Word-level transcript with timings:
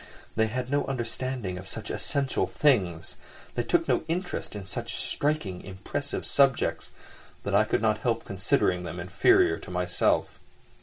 They 0.35 0.47
had 0.47 0.71
no 0.71 0.83
understanding 0.85 1.59
of 1.59 1.67
such 1.67 1.91
essential 1.91 2.47
things, 2.47 3.17
they 3.53 3.61
took 3.61 3.87
no 3.87 4.03
interest 4.07 4.55
in 4.55 4.65
such 4.65 4.95
striking, 4.95 5.61
impressive 5.61 6.25
subjects, 6.25 6.89
that 7.43 7.53
I 7.53 7.65
could 7.65 7.83
not 7.83 7.99
help 7.99 8.25
considering 8.25 8.81
them 8.81 8.99
inferior 8.99 9.59
to 9.59 9.69
myself. 9.69 10.39